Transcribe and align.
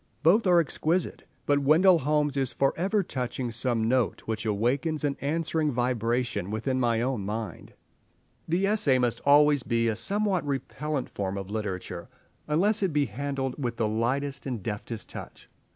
Both 0.23 0.47
are 0.47 0.59
exquisite, 0.59 1.27
but 1.45 1.59
Wendell 1.59 1.99
Holmes 1.99 2.35
is 2.35 2.53
for 2.53 2.73
ever 2.75 3.03
touching 3.03 3.51
some 3.51 3.87
note 3.87 4.21
which 4.21 4.47
awakens 4.47 5.03
an 5.03 5.15
answering 5.21 5.71
vibration 5.71 6.49
within 6.49 6.79
my 6.79 7.01
own 7.03 7.23
mind. 7.23 7.73
The 8.47 8.65
essay 8.65 8.97
must 8.97 9.21
always 9.27 9.61
be 9.61 9.87
a 9.87 9.95
somewhat 9.95 10.43
repellent 10.43 11.07
form 11.07 11.37
of 11.37 11.51
literature, 11.51 12.07
unless 12.47 12.81
it 12.81 12.91
be 12.93 13.05
handled 13.05 13.63
with 13.63 13.77
the 13.77 13.87
lightest 13.87 14.47
and 14.47 14.63
deftest 14.63 15.07
touch. 15.07 15.47